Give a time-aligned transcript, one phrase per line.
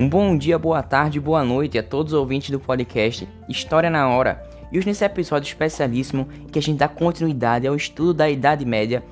[0.00, 4.08] Um bom dia, boa tarde, boa noite a todos os ouvintes do podcast História na
[4.08, 4.42] Hora.
[4.72, 9.04] E hoje nesse episódio especialíssimo que a gente dá continuidade ao estudo da Idade Média,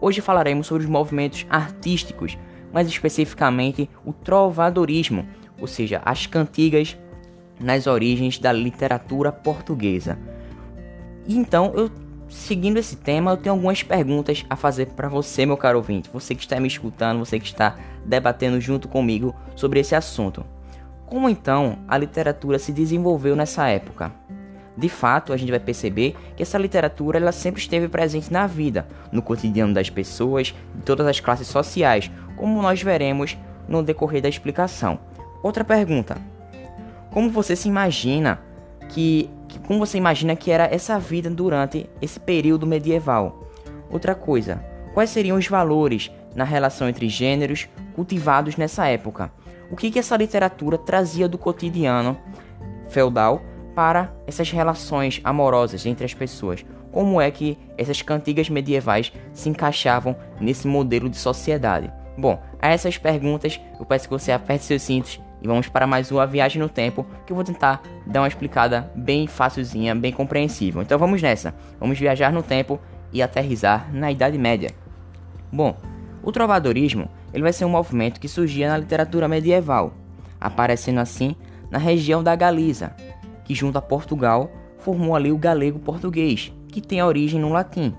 [0.00, 2.38] hoje falaremos sobre os movimentos artísticos,
[2.72, 5.28] mais especificamente o trovadorismo,
[5.60, 6.96] ou seja, as cantigas
[7.60, 10.18] nas origens da literatura portuguesa.
[11.28, 11.90] Então, eu
[12.30, 16.34] seguindo esse tema, eu tenho algumas perguntas a fazer para você, meu caro ouvinte, você
[16.34, 17.76] que está me escutando, você que está
[18.06, 20.44] debatendo junto comigo sobre esse assunto.
[21.06, 24.12] Como então a literatura se desenvolveu nessa época?
[24.76, 28.86] De fato, a gente vai perceber que essa literatura ela sempre esteve presente na vida,
[29.10, 33.36] no cotidiano das pessoas, de todas as classes sociais, como nós veremos
[33.68, 35.00] no decorrer da explicação.
[35.42, 36.16] Outra pergunta:
[37.10, 38.40] Como você se imagina
[38.90, 39.30] que
[39.66, 43.46] como você imagina que era essa vida durante esse período medieval?
[43.90, 49.32] Outra coisa, quais seriam os valores na relação entre gêneros cultivados nessa época?
[49.70, 52.18] O que, que essa literatura trazia do cotidiano
[52.88, 53.40] feudal
[53.74, 56.64] para essas relações amorosas entre as pessoas?
[56.90, 61.92] Como é que essas cantigas medievais se encaixavam nesse modelo de sociedade?
[62.18, 66.10] Bom, a essas perguntas eu peço que você aperte seus cintos e vamos para mais
[66.10, 70.82] uma viagem no tempo que eu vou tentar dar uma explicada bem facilzinha, bem compreensível.
[70.82, 71.54] Então vamos nessa.
[71.78, 72.78] Vamos viajar no tempo
[73.12, 74.70] e aterrizar na Idade Média.
[75.52, 75.76] Bom,
[76.22, 79.94] o trovadorismo ele vai ser um movimento que surgia na literatura medieval,
[80.40, 81.34] aparecendo assim
[81.70, 82.94] na região da Galiza,
[83.44, 87.94] que junto a Portugal formou ali o galego português, que tem origem no latim.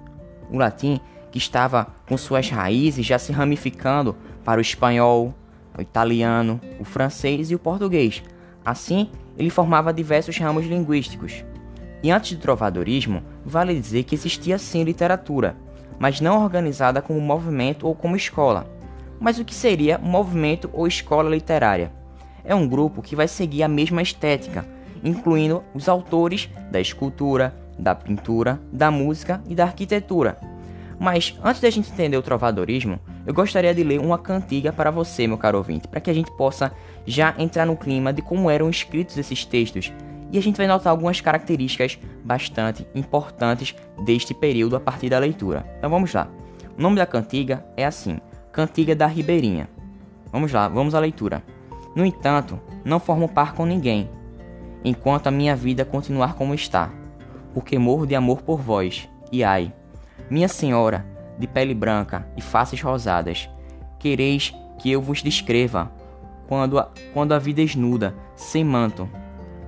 [0.50, 1.00] O latim
[1.32, 5.34] que estava com suas raízes já se ramificando para o espanhol,
[5.78, 8.24] o italiano, o francês e o português.
[8.64, 11.44] Assim, ele formava diversos ramos linguísticos.
[12.04, 15.56] E antes do trovadorismo, vale dizer que existia sim literatura,
[16.00, 18.68] mas não organizada como movimento ou como escola.
[19.20, 21.92] Mas o que seria movimento ou escola literária?
[22.44, 24.66] É um grupo que vai seguir a mesma estética,
[25.04, 30.38] incluindo os autores da escultura, da pintura, da música e da arquitetura.
[31.00, 35.28] Mas antes da gente entender o trovadorismo, eu gostaria de ler uma cantiga para você,
[35.28, 36.72] meu caro ouvinte, para que a gente possa
[37.06, 39.94] já entrar no clima de como eram escritos esses textos.
[40.32, 45.66] E a gente vai notar algumas características bastante importantes deste período a partir da leitura.
[45.78, 46.30] Então vamos lá.
[46.78, 48.18] O nome da cantiga é assim:
[48.52, 49.70] Cantiga da Ribeirinha.
[50.32, 51.44] Vamos lá, vamos à leitura.
[51.96, 54.10] No entanto, não formo par com ninguém,
[54.84, 56.90] enquanto a minha vida continuar como está,
[57.54, 59.10] porque morro de amor por vós.
[59.32, 59.74] E ai,
[60.30, 61.06] minha senhora,
[61.42, 63.50] de pele branca e faces rosadas,
[64.00, 65.92] quereis que eu vos descreva
[66.48, 69.10] quando a, quando a vida esnuda, sem manto.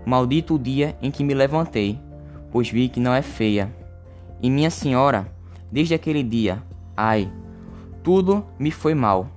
[0.06, 2.00] Maldito o dia em que me levantei,
[2.52, 3.74] pois vi que não é feia.
[4.42, 5.28] E minha senhora,
[5.72, 6.62] desde aquele dia,
[6.96, 7.32] ai,
[8.04, 9.28] tudo me foi mal.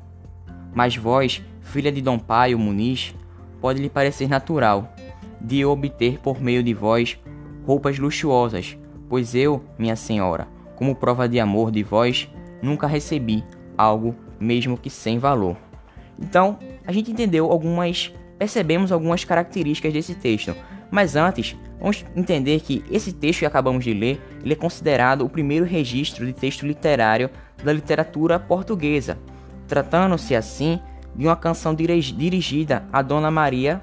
[0.74, 3.14] Mas vós, filha de Dom Paio Muniz,
[3.60, 4.92] pode lhe parecer natural
[5.40, 7.18] de obter por meio de vós
[7.64, 8.76] roupas luxuosas,
[9.08, 12.28] pois eu, minha senhora, como prova de amor de vós,
[12.62, 13.42] nunca recebi
[13.76, 15.56] algo mesmo que sem valor.
[16.18, 20.54] Então, a gente entendeu algumas, percebemos algumas características desse texto.
[20.90, 25.28] Mas antes, vamos entender que esse texto que acabamos de ler, ele é considerado o
[25.28, 27.28] primeiro registro de texto literário
[27.62, 29.18] da literatura portuguesa,
[29.66, 30.80] tratando-se assim
[31.14, 33.80] de uma canção dirigida a Dona Maria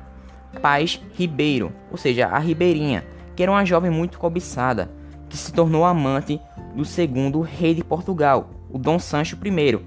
[0.62, 3.04] Paz Ribeiro, ou seja, a Ribeirinha,
[3.36, 4.90] que era uma jovem muito cobiçada,
[5.28, 6.40] que se tornou amante
[6.76, 9.80] do segundo rei de Portugal, o Dom Sancho I.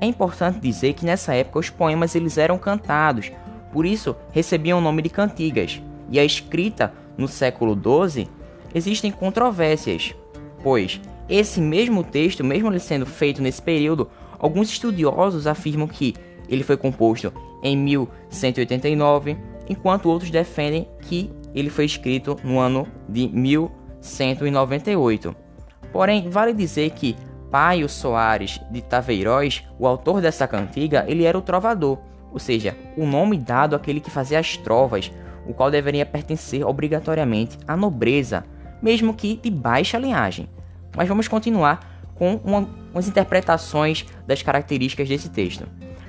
[0.00, 3.30] É importante dizer que nessa época os poemas eles eram cantados,
[3.72, 5.80] por isso recebiam o nome de cantigas.
[6.10, 8.28] E a escrita no século XII
[8.74, 10.14] existem controvérsias,
[10.62, 16.14] pois esse mesmo texto, mesmo ele sendo feito nesse período, alguns estudiosos afirmam que
[16.48, 19.36] ele foi composto em 1189,
[19.68, 25.41] enquanto outros defendem que ele foi escrito no ano de 1198.
[25.92, 27.16] Porém, vale dizer que
[27.50, 31.98] Paio Soares de Taveiróis, o autor dessa cantiga, ele era o trovador,
[32.32, 35.12] ou seja, o nome dado àquele que fazia as trovas,
[35.46, 38.44] o qual deveria pertencer obrigatoriamente à nobreza,
[38.80, 40.48] mesmo que de baixa linhagem.
[40.96, 45.66] Mas vamos continuar com uma, umas interpretações das características desse texto.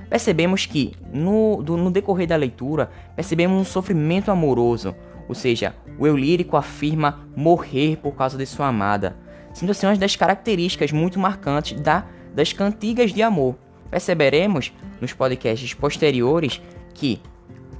[0.08, 4.94] Percebemos que, no, do, no decorrer da leitura, percebemos um sofrimento amoroso,
[5.28, 9.16] ou seja, o eu lírico afirma morrer por causa de sua amada,
[9.54, 12.04] sendo assim uma das características muito marcantes da,
[12.34, 13.54] das cantigas de amor.
[13.90, 16.60] Perceberemos nos podcasts posteriores
[16.92, 17.20] que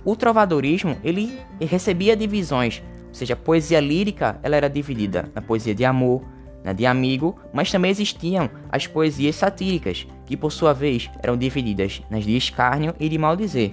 [0.04, 5.74] o trovadorismo ele recebia divisões, ou seja, a poesia lírica ela era dividida na poesia
[5.74, 6.22] de amor,
[6.62, 12.00] na de amigo, mas também existiam as poesias satíricas, que por sua vez eram divididas
[12.08, 13.72] nas de escárnio e de maldizer.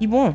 [0.00, 0.34] E bom,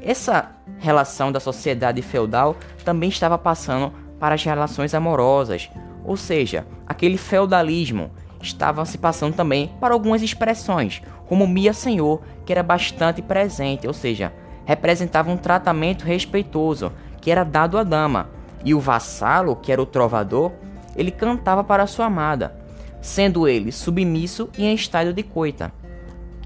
[0.00, 5.68] essa relação da sociedade feudal também estava passando para as relações amorosas,
[6.08, 8.10] ou seja, aquele feudalismo
[8.40, 13.92] estava se passando também para algumas expressões, como Mia Senhor, que era bastante presente, ou
[13.92, 14.32] seja,
[14.64, 16.90] representava um tratamento respeitoso
[17.20, 18.30] que era dado à dama,
[18.64, 20.52] e o vassalo, que era o trovador,
[20.96, 22.56] ele cantava para sua amada,
[23.02, 25.70] sendo ele submisso e em estado de coita,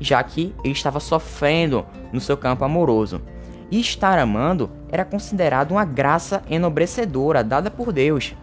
[0.01, 3.23] já que ele estava sofrendo no seu campo amoroso.
[3.71, 8.35] E estar amando era considerado uma graça enobrecedora dada por Deus.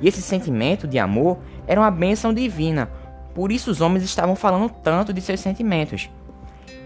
[0.00, 2.90] E esse sentimento de amor era uma bênção divina,
[3.34, 6.08] por isso os homens estavam falando tanto de seus sentimentos.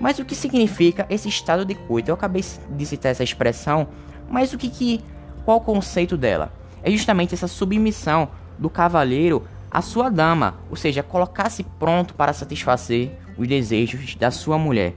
[0.00, 2.11] Mas o que significa esse estado de coito?
[2.11, 3.87] Eu acabei de citar essa expressão,
[4.29, 5.00] mas o que, que
[5.44, 6.52] qual o conceito dela?
[6.82, 13.17] É justamente essa submissão do cavalheiro à sua dama, ou seja, colocar-se pronto para satisfazer
[13.38, 14.94] os desejos da sua mulher.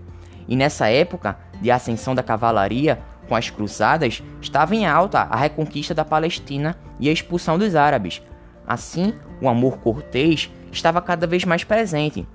[0.47, 5.93] E nessa época de ascensão da cavalaria, com as cruzadas, estava em alta a reconquista
[5.93, 8.21] da Palestina e a expulsão dos árabes.
[8.67, 12.27] Assim, o amor cortês estava cada vez mais presente,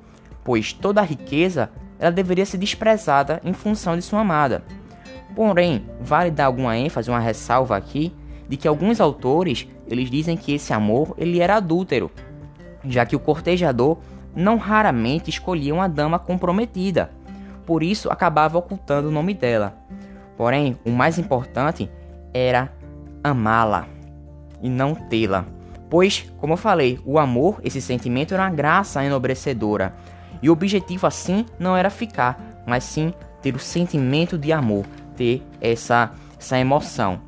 [0.44, 4.62] pois toda a riqueza ela deveria ser desprezada em função de sua amada.
[5.35, 8.12] Porém, vale dar alguma ênfase, uma ressalva aqui,
[8.49, 12.11] de que alguns autores eles dizem que esse amor ele era adúltero,
[12.85, 13.99] já que o cortejador
[14.35, 17.11] não raramente escolhia uma dama comprometida,
[17.67, 19.76] por isso acabava ocultando o nome dela.
[20.38, 21.90] Porém, o mais importante
[22.32, 22.73] era
[23.25, 23.88] amá-la
[24.62, 25.44] e não tê-la.
[25.90, 29.96] Pois, como eu falei, o amor, esse sentimento era uma graça enobrecedora.
[30.40, 33.12] E o objetivo assim não era ficar, mas sim
[33.43, 34.87] ter o sentimento de amor,
[35.17, 37.20] ter essa, essa emoção.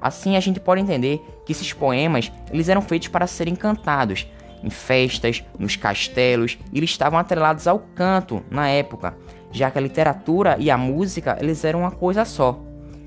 [0.00, 4.26] Assim a gente pode entender que esses poemas eles eram feitos para serem cantados
[4.62, 9.14] em festas, nos castelos, e eles estavam atrelados ao canto na época,
[9.54, 12.60] já que a literatura e a música eles eram uma coisa só.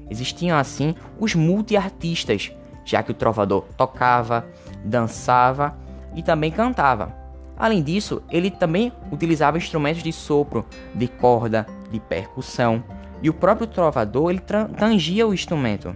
[0.09, 2.53] Existiam assim os multiartistas,
[2.85, 4.47] já que o trovador tocava,
[4.83, 5.77] dançava
[6.15, 7.13] e também cantava.
[7.57, 10.65] Além disso, ele também utilizava instrumentos de sopro,
[10.95, 12.81] de corda, de percussão,
[13.21, 14.41] e o próprio trovador ele
[14.77, 15.93] tangia o instrumento.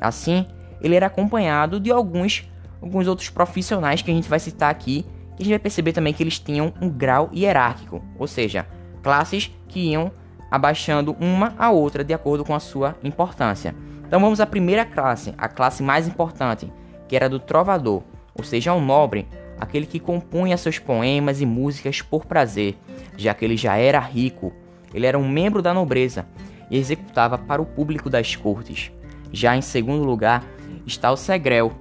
[0.00, 0.44] Assim,
[0.80, 2.50] ele era acompanhado de alguns,
[2.82, 5.06] alguns outros profissionais que a gente vai citar aqui,
[5.38, 8.66] e a gente vai perceber também que eles tinham um grau hierárquico, ou seja,
[9.04, 10.10] classes que iam
[10.50, 13.74] abaixando uma a outra de acordo com a sua importância.
[14.06, 16.72] Então vamos à primeira classe, a classe mais importante,
[17.06, 18.02] que era do trovador,
[18.34, 19.28] ou seja, o nobre,
[19.60, 22.76] aquele que compunha seus poemas e músicas por prazer,
[23.16, 24.52] já que ele já era rico.
[24.92, 26.26] Ele era um membro da nobreza
[26.70, 28.90] e executava para o público das cortes.
[29.32, 30.44] Já em segundo lugar
[30.86, 31.72] está o segrel,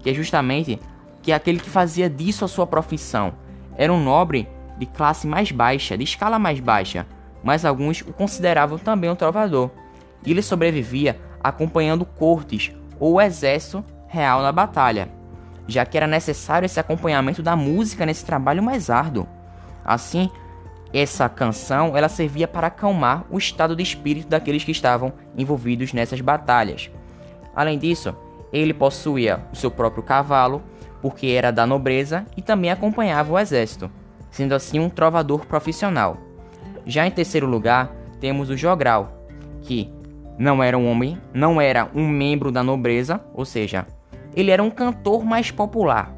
[0.00, 0.78] que é justamente
[1.20, 3.34] que é aquele que fazia disso a sua profissão.
[3.76, 4.48] Era um nobre
[4.78, 7.06] de classe mais baixa, de escala mais baixa,
[7.42, 9.70] mas alguns o consideravam também um trovador.
[10.24, 15.08] E ele sobrevivia acompanhando cortes ou o exército real na batalha,
[15.66, 19.26] já que era necessário esse acompanhamento da música nesse trabalho mais árduo.
[19.84, 20.30] Assim,
[20.92, 26.20] essa canção ela servia para acalmar o estado de espírito daqueles que estavam envolvidos nessas
[26.20, 26.90] batalhas.
[27.56, 28.14] Além disso,
[28.52, 30.62] ele possuía o seu próprio cavalo,
[31.00, 33.90] porque era da nobreza e também acompanhava o exército,
[34.32, 36.16] sendo assim um trovador profissional.
[36.84, 39.26] Já em terceiro lugar, temos o jogral,
[39.60, 39.92] que
[40.36, 43.86] não era um homem, não era um membro da nobreza, ou seja,
[44.34, 46.12] ele era um cantor mais popular.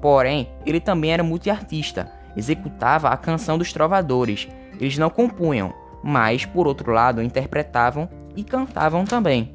[0.00, 4.48] Porém, ele também era multiartista, executava a canção dos trovadores.
[4.80, 9.54] Eles não compunham, mas por outro lado interpretavam e cantavam também.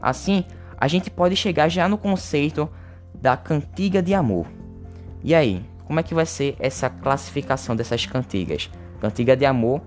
[0.00, 0.44] Assim,
[0.76, 2.68] a gente pode chegar já no conceito
[3.14, 4.46] da cantiga de amor.
[5.22, 8.70] E aí, como é que vai ser essa classificação dessas cantigas?
[9.00, 9.82] Cantiga de amor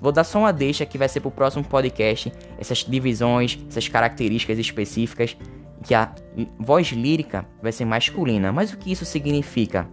[0.00, 4.58] Vou dar só uma deixa que vai ser pro próximo podcast, essas divisões, essas características
[4.58, 5.36] específicas,
[5.84, 6.14] que a
[6.58, 8.50] voz lírica vai ser masculina.
[8.50, 9.86] Mas o que isso significa?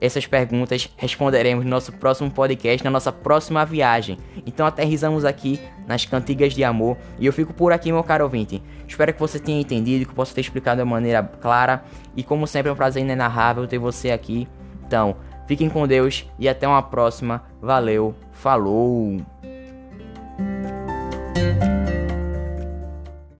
[0.00, 4.18] Essas perguntas responderemos no nosso próximo podcast, na nossa próxima viagem.
[4.46, 8.62] Então aterrizamos aqui nas cantigas de amor e eu fico por aqui, meu caro ouvinte.
[8.88, 11.84] Espero que você tenha entendido, que eu possa ter explicado de maneira clara
[12.16, 14.48] e como sempre é um prazer inenarrável ter você aqui.
[14.86, 15.16] Então,
[15.46, 17.44] fiquem com Deus e até uma próxima.
[17.60, 19.20] Valeu, falou!